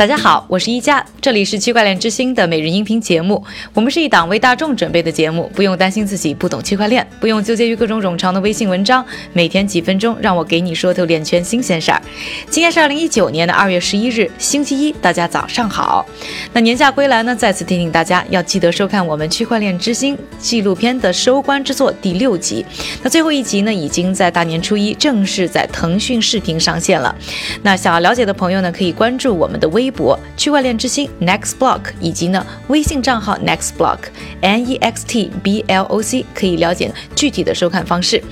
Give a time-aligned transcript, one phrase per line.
[0.00, 3.44] 大家好，我是一加，这里是区块链之星的每日音频节目。
[3.74, 12.00] 我们是一档为大众准备的节目，不用担心自己不懂区块链，不用纠结于各种冗长的微信文章，每天几分钟，让我给你说透链圈新鲜事儿。
[12.48, 16.06] 今天是二零一九年的二月十一日，星期一，大家早上好。
[16.54, 22.64] 那年假归来呢，再次提醒大家要记得收看我们区块链之星纪录片的收官之作第六集。
[23.02, 27.14] 那最后一集呢，已经在大年初一正式在腾讯视频上线了。
[27.60, 33.98] 那想要了解的朋友呢，可以关注我们的微博“区块链之星 Next Block”，以及呢微信账号 Next Block
[34.40, 38.22] N E X T B L O C，可以了解具体的收看方式。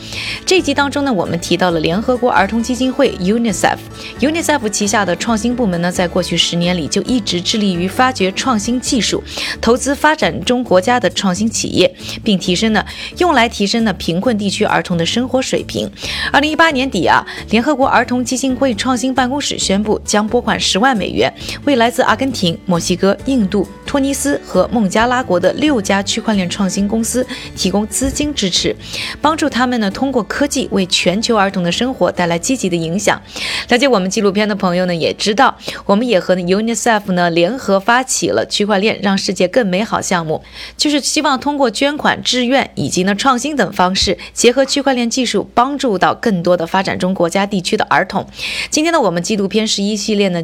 [0.46, 9.22] 这集当中呢，我们提到了联合国儿童基金会 UNICEF，UNICEF 旗下的创新部门呢，在过去十年里就一直致力于发掘创新技术，
[9.60, 12.84] 投资发展中国家的创新企业，并提升呢
[13.18, 15.90] 用来提升呢贫困地区儿童的生活水平。
[16.32, 21.32] 二零一八年底啊，联合国儿童基金会创新办公室宣布将拨款十万美元，
[21.64, 28.74] 为来自阿根廷、墨西哥、印度、托尼斯和孟加拉国的六家区块链创新公司提供资金支持，
[29.20, 33.20] 帮助他们呢通过科技为全球儿童的生活带来积极的影响。
[33.68, 40.42] 了解我们纪录片的朋友呢也知道，我们也和 UNICEF 呢联合发起了区块链让世界更美好项目，
[40.76, 48.26] 就是希望通过捐款、志愿以及呢创新等方式，结合区块链技术，帮助到更多的发展中国家地区的儿童。
[48.70, 50.42] 今天呢，我们纪录片十一系列呢，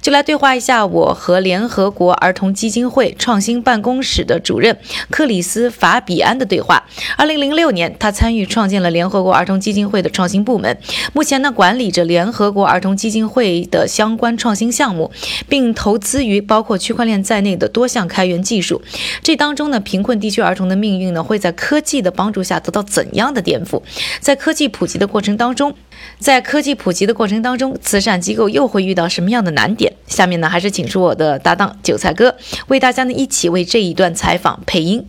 [0.00, 4.78] 就来对对话一下我和联合国儿童基金会创新办公室的主任
[5.10, 6.84] 克里斯·法比安的对话。
[7.18, 10.78] 二零零六年，他参与创建了联合国儿童基金会的创新部门，
[11.12, 15.12] 目前呢管理着联合国儿童基金会的相关创新项目，
[15.50, 18.80] 并投资于包括区块链在内的多项开源技术。
[19.22, 23.82] 这当中呢，贫困地区儿童的命运呢，会在科技的帮助下得到怎样的颠覆？
[24.18, 25.74] 在科技普及的过程当中，
[26.18, 29.92] 在科技普及的过程当中，慈善机构又会遇到什么样的难点？
[30.06, 32.34] 下面呢，还是请出我的搭档韭菜哥，
[32.68, 35.04] 为大家呢一起为这一段采访配音。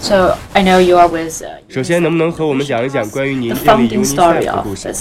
[0.00, 1.42] So I know you are with.
[1.42, 4.92] Uh, 首先，能不能和我们讲一讲关于您建立 founding story UNICEF 的故事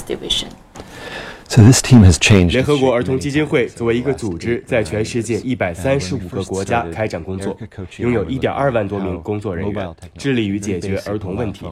[1.48, 2.52] ？So this team has changed.
[2.52, 7.58] 联合国儿童基金会作为一个组织，在全世界一百三十五个国家开展工作，
[7.98, 11.66] 拥有一点二万多名工作人员，致力于解决儿童问题。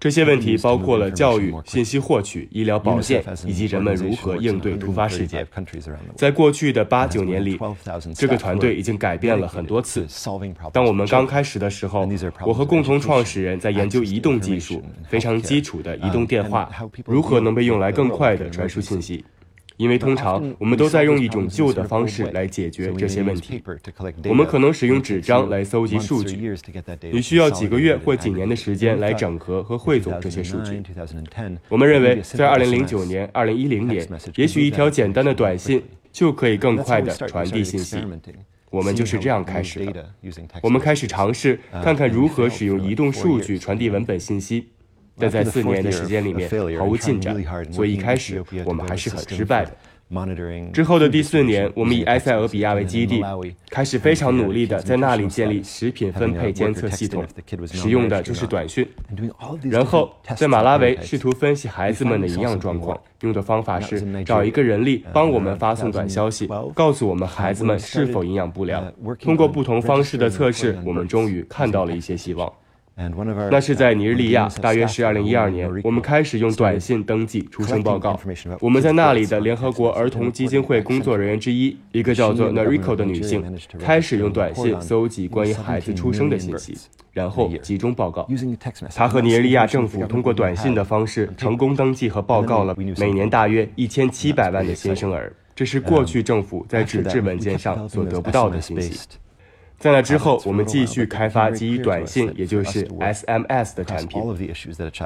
[0.00, 5.46] 这些问题包括了教育、信息获取、医疗保健以及人们如何应对突发事件。
[6.16, 7.58] 在过去的八九年里，
[8.14, 10.06] 这个团队已经改变了很多次。
[10.72, 12.08] 当我们刚开始的时候，
[12.44, 16.70] 我和共同创始人在研究移动技术，非常基础的移动电话
[17.04, 19.24] 如何能被用来更快地传输信息。
[19.78, 23.62] 因为通常我们都在用一种旧的方式来解决这些问题。
[24.28, 26.36] 我们可能使用纸张来搜集数据，
[27.12, 30.82] 你需要几个月或几年的时间来整合和汇总这些数据。
[31.68, 37.98] 我们认为，在2009年、2010年，也许一条简单的短信就可以更快地传递信息。
[38.70, 40.12] 我们就是这样开始的。
[40.60, 44.70] 我们开始尝试看看如何使用移动数据传递文本信息。
[45.18, 46.48] 但在四年的时间里面
[46.78, 47.36] 毫无进展，
[47.70, 49.72] 所以一开始我们还是很失败的。
[50.72, 53.22] 之后的第四年，我们以埃塞俄比亚为基地，
[53.68, 57.22] 开始非常努力地在那里建立食品分配监测系统，
[57.66, 58.88] 使用的就是短讯。
[59.64, 68.90] 然后在马拉维试图分析孩子们的营养状况，用的方法是找一个人力帮我们发送短消息，告诉我们孩子们是否营养不良。
[69.20, 72.50] 通过不同方式的测试，我们终于看到了一些希望。
[73.48, 78.18] 那是在尼日利亚，大约是二零一二年，我们开始用短信登记出生报告。
[78.60, 83.44] 我们在那里的联合国儿童基金会工作人员之一，一个叫做 Nariko 的女性，
[83.78, 86.76] 开始用短信搜集关于孩子出生的信息，
[87.12, 88.28] 然后集中报告。
[88.92, 99.06] 她和尼日利亚政府通过短信的方式成功登记和报告了每年大约一千七百万的新生儿，这是过去政府在纸质文件上所得不到的信息。
[99.78, 104.20] 在那之后，我们继续开发基于短信，也就是 SMS 的产品。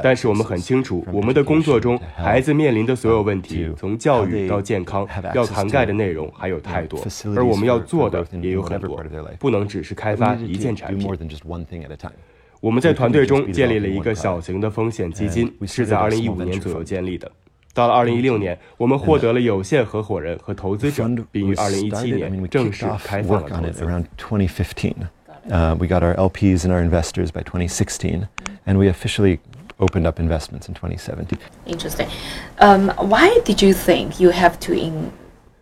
[0.02, 6.98] 但是我们很清楚，我们的工作中，孩子面临的所有问题，从教育到健康，要涵盖的内容还有太多，
[7.36, 9.04] 而我们要做的也有很多，
[9.38, 11.06] 不能只是开发一件产品。
[12.60, 17.30] 我们在团队中建立了一个小型的风险基金，是在2015年左右建立的。
[17.74, 23.84] 到了二零一六年，我们获得了有限合伙人和投资者，并于二零一七年正式开放了投资。
[23.84, 24.94] Around 2015,
[25.50, 28.26] uh, we got our LPs and our investors by 2016,
[28.66, 29.38] and we officially
[29.78, 31.38] opened up investments in 2017.
[31.66, 32.08] Interesting.
[32.58, 35.10] Um, why did you think you have to in?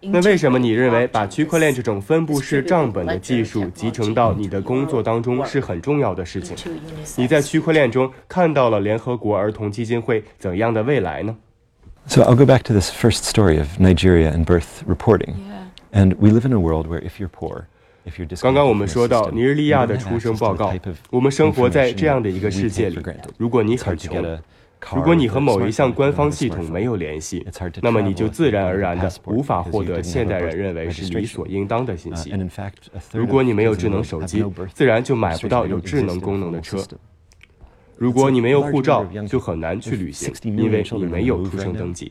[0.03, 6.57] 那为什么你认为把区块链这种分布式账本的技术集成到你的工作当中是很重要的事情？
[7.17, 11.37] 你在区块链中看到了联合国儿童基金会怎样的未来呢？
[12.07, 15.37] So I'll go back to this first story of Nigeria and birth reporting.
[15.93, 17.67] And we live in a world where if you're poor,
[18.41, 20.73] 刚刚我们说到尼日利亚的出生报告，
[21.11, 22.99] 我们生活在这样的一个世界里。
[23.37, 24.41] 如果你很穷，
[24.95, 27.47] 如果你和某一项官方系统没有联系，
[27.83, 32.33] 那么你就自然而然的无法获得现代人认为是理所应当的信息。
[33.13, 34.43] 如果你没有智能手机，
[34.75, 36.83] 自然就买不到有智能功能的车。
[38.01, 42.11] 如果你没有护照就很难去旅行因为你没有出生登记。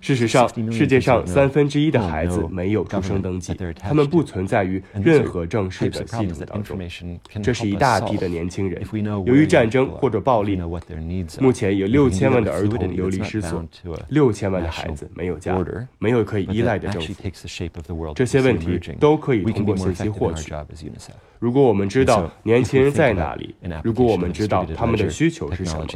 [0.00, 6.78] 事实上世界上三分之一的孩子没有出生登记他们不存在于任何正式的系统当中。
[7.42, 8.82] 这是一大批的年轻人。
[9.26, 10.60] 由于战争或者暴力
[11.40, 13.64] 目前有六千万的儿童流离失所
[14.08, 15.56] 六千万的孩子没有家
[15.98, 17.14] 没有可以依赖的政府
[18.14, 20.52] 这些问题都可以通过信息获取。
[21.38, 25.86] 如果我们知道年轻人在哪里如果我们知道他们的需求是什么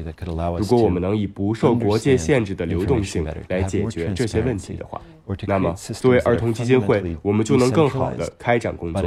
[0.59, 5.01] 如果我们能以不受国界限制的流动性来解决解决这些问题的话
[5.47, 9.03] 那么作为儿童基金会我们就能更好的开展工作。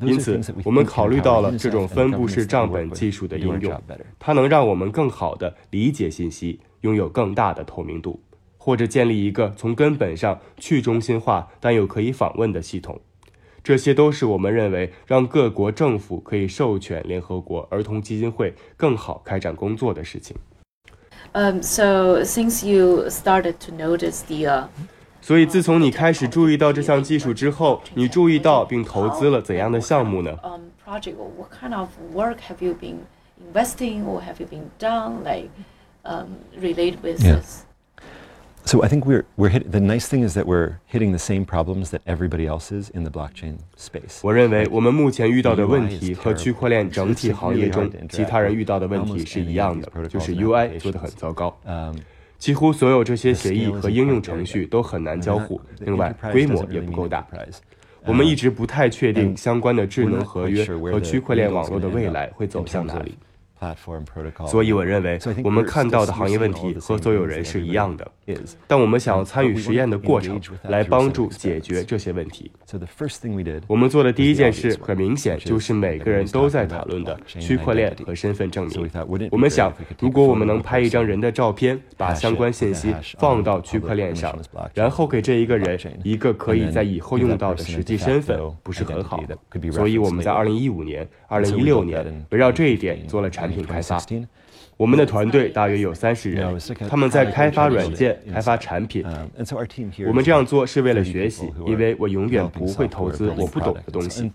[0.00, 3.82] 因此我们考虑到了这种分布式账本技术的应用
[4.18, 8.20] 它能让我们更好的理解信息拥有更大的透明度
[8.58, 13.00] 或者建立一个从根本上去中心化但又可以访问的系统。
[13.62, 20.36] 这些都是我们认为让各国政府可以授权联合国儿童基金会更好开展工作的事情。
[21.32, 24.46] Um, so since you started to notice the.
[24.46, 24.64] Uh,
[25.20, 32.98] 所以，自从你开始注意到这项技术之后，你注意到并投资了怎样的项目呢？Um, project what kind of work have you been
[33.52, 35.48] investing or have you been done like,
[36.04, 36.26] um,
[36.60, 37.64] related with this?
[38.64, 41.44] so i think we're we're hitting the nice thing is that we're hitting the same
[41.44, 51.54] problems that everybody else is in the blockchain space 我认为我们目前遇到的问题和区块链整体行业中其他人遇到的问题是一样的就是 ui 做的很糟糕
[52.38, 57.26] 几乎所有这些协议和应用程序都很难交互另外规模也不够大
[58.06, 63.14] 我们一直不太确定相关的智能合约和区块链网络的未来会走向哪里
[64.46, 68.06] 所以我认为，我们看到的行业问题和所有人是一样的。
[68.66, 72.50] 但我们想要参与实验的过程，来帮助解决这些问题。
[73.66, 78.90] 我们做的第一件事，很明显就是每个人都在讨论的区块链和身份证明。
[79.30, 84.36] 我们想，如果我们能拍一张人的照片，把相关信息放到区块链上，
[84.72, 89.22] 然后给这一个人一个可以在以后用到的实际身份，不是很好？
[89.70, 93.53] 所以我们在2015年、2016年围绕这一点做了产品。
[93.54, 93.98] 品开发
[94.76, 96.58] 我们的团队大约有三十人
[96.88, 99.04] 他们在开发软件开发产品
[100.06, 104.30] 我们这样做是为了学习因为我永远不会投资我不懂的东西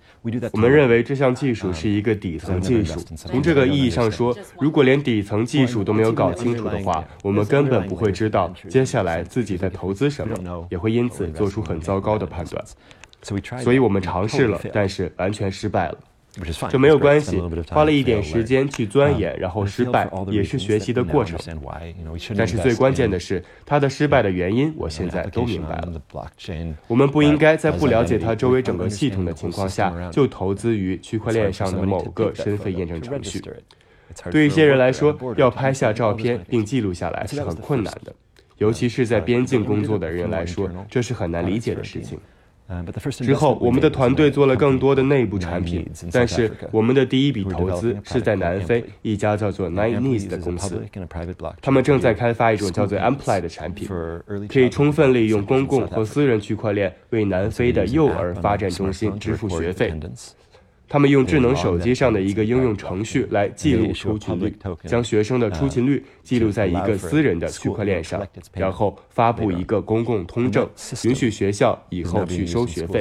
[0.54, 12.64] 我们认为这项技术是一个底层技术从这个意义上说如果连底层技术都没有搞清楚的话我们根本不会知道接下来自己在投资什么也会因此做出很糟糕的判断。
[13.62, 15.98] 所以我们尝试了但是完全失败了。
[16.70, 21.40] 这没有关系花了一点时间去钻研然后失败也是学习的过程。
[22.36, 26.02] 但是最关键的是他的失败的原因我现在都明白了。
[26.88, 33.42] 我们不应该在不了解他周围整个系统的情况下就投资于区块链上的某个身份验证程序。
[34.32, 38.14] 对一些人来说要拍下照片并记录下来是很困难的
[38.58, 42.20] 尤其是在边境工作的人来说这是很难理解的事情。
[43.12, 50.80] 之后，我们的团队做了更多的内部产品，但是我们的第一笔投资是在南非一家叫做 Ninees 的公司。
[51.62, 53.88] 他们正在开发一种叫做 Ampli 的产品，
[54.48, 59.92] 可以充分利用公共和私人区块链为南非的幼儿发展中心支付学费。
[60.90, 64.54] 他们用智能手机上的一个应用程序来记录出勤率
[64.86, 70.68] 将学生的出勤率记录在一个私人的区块链上然后发布一个公共通证
[71.06, 73.00] 允许学校以后去收学费。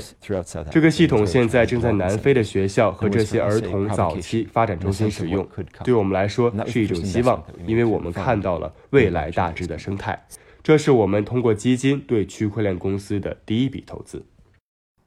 [0.71, 5.47] 这个系统现在正在南非的学校和这些儿童早期发展中心使用
[5.83, 10.23] 对我们来说是一种希望因为我们看到了未来大致的生态。
[10.63, 14.23] 这是我们通过基金对区块链公司的第一笔投资。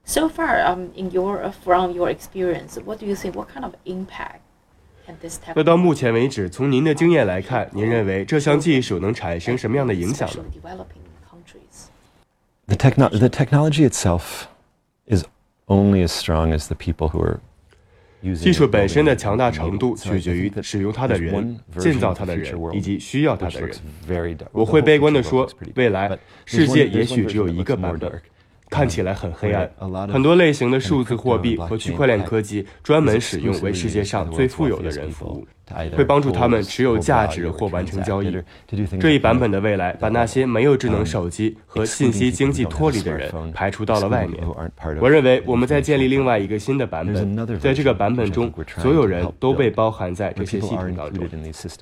[0.03, 3.35] So far, um, in your from your experience, what do you think?
[3.35, 4.41] What kind of impact
[5.05, 5.53] can this technology?
[5.55, 10.43] 那到目前为止，从您的经验来看，您认为这项技术能产生什么样的影响呢
[12.65, 14.47] ？The techn the technology itself
[15.07, 15.23] is
[15.67, 17.39] only as strong as the people who are
[18.21, 18.43] using it.
[18.43, 24.37] 技术本身的强大程度取决于使用它的人、建造它的人以及需要它的人。
[24.51, 28.21] 我会悲观地说，未来世界也许只有一个版本。
[28.71, 29.69] 看起来很黑暗。
[30.07, 35.45] 很多类型的数字货币和区块链科技专门使用为世界上最富有的人服务。
[35.95, 38.37] 会帮助他们持有价值或完成交易。
[38.99, 44.43] 这一版本的未来把那些没有智能手机和信息经济脱离的人排除到了外面。
[44.99, 51.25] 我认为我们在建立另外一个新的版本，在这个版本中，所有人都被包含在这些系统当中。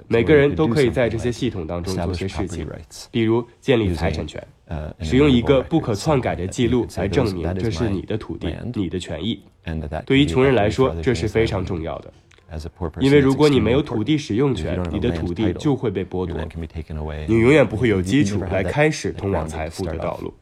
[0.08, 2.68] 每个人都可以在这些系统当中做些事情，
[3.10, 4.46] 比如建立财产权，
[5.02, 9.42] 使用一个不可篡改的记录来证明这是你的土地、你的权益。
[10.06, 12.14] 对于穷人来说，这是非常重要的。
[13.00, 16.36] 因为如果你没有土地使用权，你的土地就会被剥夺，
[17.28, 20.34] 你永远不会有基础来开始通往财富的道路。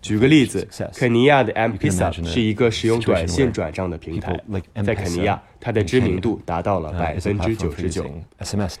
[0.00, 4.40] 举个例子，肯尼亚的 M-Pesa 是一个使用短信转账的平台，
[4.84, 8.04] 在肯尼亚，它的知名度达到了百分之九十九。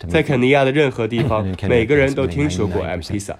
[0.08, 3.36] 在肯尼亚的任何地方， 每个人都听说过 M-Pesa，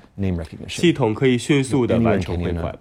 [0.68, 2.78] 系统可以迅速地完成汇款。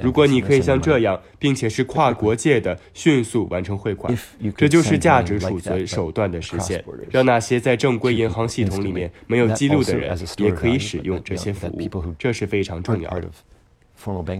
[0.00, 4.16] 如果你可以像这样，并且是跨国界的迅速完成汇款，
[4.56, 13.28] 这就是价值储存手段的实现，让那些在正规银行系统里面没有记录的人也可以使用这些服务，这是非常重要的。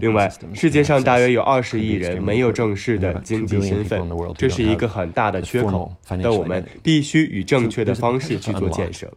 [0.01, 4.03] 另外，世界上大约有二十亿人没有正式的经济身份，
[4.37, 9.13] 这是一个很大的缺口，但我们必须以正确的方式去做建设。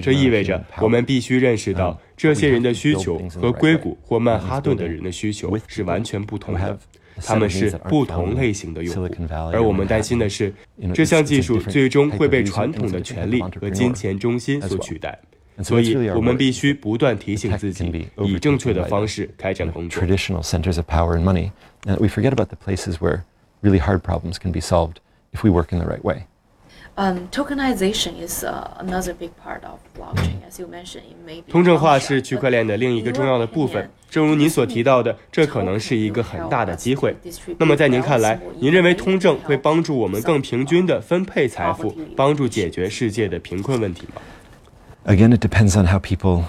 [0.00, 6.78] 这意味着我们必须认识到，这些人的需求和硅谷或曼哈顿的人的需求是完全不同的，
[7.22, 9.14] 他们是不同类型的用户。
[9.52, 10.52] 而我们担心的是，
[10.94, 15.18] 这项技术最终会被传统的权力和金钱中心所取代。
[15.62, 20.02] 所以，我们必须不断提醒自己，以正确的方式开展工作。
[20.02, 21.50] Traditional centers of power and money,
[21.84, 23.20] and we forget about the places where
[23.62, 24.96] really hard problems can be solved
[25.32, 26.24] if we work in the right way.
[26.98, 31.02] Um, tokenization is uh, another big part of blockchain, as you mentioned.
[31.04, 33.90] It may be 通证化是区块链的另一个重要的部分。
[34.08, 37.14] 正如您所提到的，这可能是一个很大的机会。
[37.58, 44.22] 那么，在您看来，您认为通证会帮助我们更平均地分配财富，帮助解决世界的贫困问题吗
[45.06, 46.46] ？Again, it depends on how people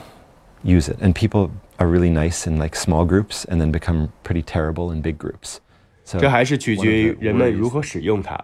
[0.63, 4.41] use it, and people are really nice in like small groups, and then become pretty
[4.41, 5.61] terrible in big groups.
[6.19, 8.37] 这还是取决于人们如何使用它。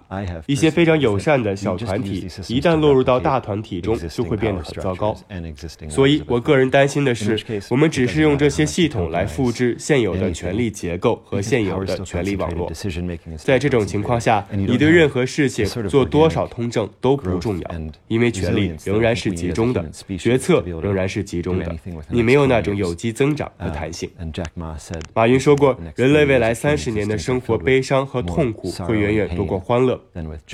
[0.46, 5.16] 一些非常友善的小团体，一旦落入到大团体中，就会变得很糟糕。
[5.88, 7.40] 所以我个人担心的是，
[7.70, 12.70] 我们只是用这些系统来复制现有的权力结构和现有的权力网络。
[13.38, 17.72] 在这种情况下，你对任何事情做多少通证都不重要，
[18.10, 19.90] 因为权力仍然是集中的，
[20.20, 21.74] 决策仍然是集中的。
[22.10, 24.10] 你没有那种有机增长和弹性。
[25.14, 27.53] 马云说过，人类未来三十年的生活。
[27.58, 30.00] 悲伤和痛苦会远远多过欢乐。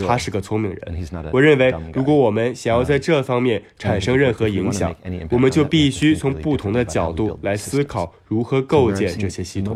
[0.08, 1.08] 他是个聪明人。
[1.32, 4.96] 我认为，如果我们想要在这方面产生任何影响，
[5.30, 9.76] 我们就必须从不同的角度来思考如何构建这些系统。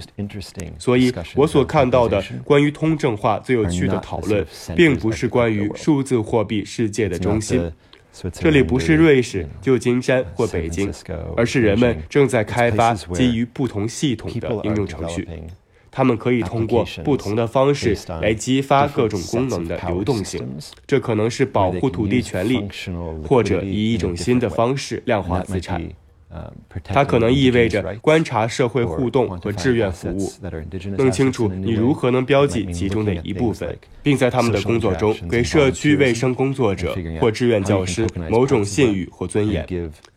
[0.77, 7.71] 所以，我所看到的关于通证化最有趣的讨论，并不是关于数字货币世界的中心。
[8.31, 10.93] 这里不是瑞士、旧金山或北京，
[11.35, 15.27] 而是人们正在开发基于不同系统的应用程序。
[15.93, 20.43] 他们可以通过不同的方式来激发各种功能的流动性，
[20.87, 22.67] 这可能是保护土地权利，
[23.27, 25.87] 或者以一种新的方式量化资产。
[26.83, 30.31] 它可能意味着观察社会互动和志愿服务，
[30.97, 39.67] 弄清楚你如何能标记其中的一部分，并在他们的工作中给社区卫生工作者或志愿教师某种信誉或尊严。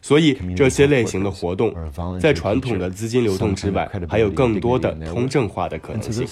[0.01, 1.75] 所以，这些类型的活动
[2.21, 6.27] 在传统的资金流动之外，还有更多的通证化的可能性。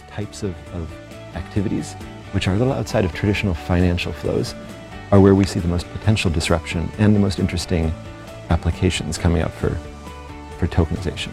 [8.49, 9.73] applications coming up for
[10.61, 11.29] for tokenization.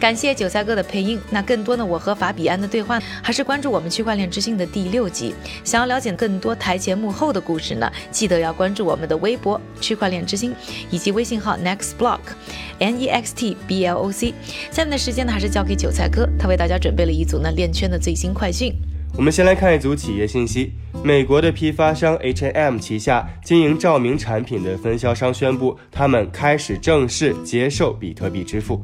[0.00, 1.20] 感谢韭菜哥的配音。
[1.30, 5.32] 那更多呢，我和法比安的对话，还是关注我们区块链之星的第六集。
[5.62, 10.52] 想要了解更多台前幕后的故事呢，记得要关注我们的微博“区块链之星”
[10.90, 14.34] 以及微信号 “next block”，N E X T B L O C。
[14.72, 18.74] 下面的时间呢，还是交给韭菜哥，他为大家准备了一组呢链圈的最新快讯。
[19.14, 20.72] 我们先来看一组企业信息。
[21.04, 28.82] 美国的批发商 H&M 旗下经营照明产品的分销商宣布，他们开始正式接受比特币支付。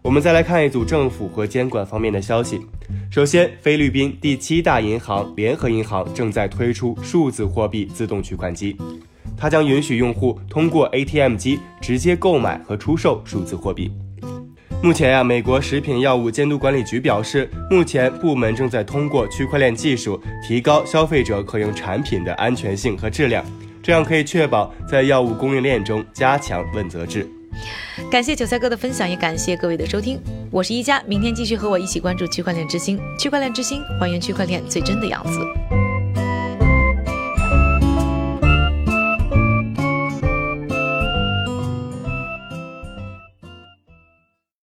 [0.00, 2.60] 我们再来看一组政府和监管方面的消息。
[3.10, 8.76] 首先，菲律宾第七大银行联合银行正在推出数字货币自动取款机，
[9.36, 13.90] 它将允许用户通过 ATM 机直接购买和出售数字货币。
[14.80, 23.44] 目前呀，美国食品药物监督管理局表示，目前部门正在通过区块链技术提高消费者可用产品的安全性和质量，
[23.82, 27.28] 这样可以确保在药物供应链中加强问责制。
[28.08, 30.20] 感谢韭菜哥的分享，也感谢各位的收听。
[30.48, 33.00] 我是一加，明天继续和我一起关注区块链之星。
[33.18, 35.40] 区块链之星，还原区块链最真的样子。